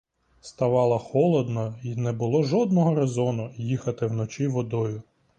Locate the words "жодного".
2.43-2.95